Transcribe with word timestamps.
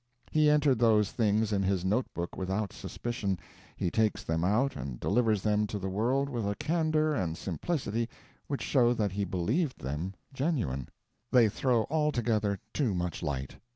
He 0.31 0.49
entered 0.49 0.79
those 0.79 1.11
things 1.11 1.53
in 1.53 1.61
his 1.61 1.85
note 1.85 2.11
book 2.15 2.35
without 2.35 2.73
suspicion, 2.73 3.37
he 3.75 3.91
takes 3.91 4.23
them 4.23 4.43
out 4.43 4.75
and 4.75 4.99
delivers 4.99 5.43
them 5.43 5.67
to 5.67 5.77
the 5.77 5.89
world 5.91 6.27
with 6.27 6.43
a 6.49 6.55
candor 6.55 7.13
and 7.13 7.37
simplicity 7.37 8.09
which 8.47 8.63
show 8.63 8.95
that 8.95 9.11
he 9.11 9.25
believed 9.25 9.79
them 9.81 10.15
genuine. 10.33 10.89
They 11.31 11.49
throw 11.49 11.85
altogether 11.91 12.57
too 12.73 12.95
much 12.95 13.21
light. 13.21 13.57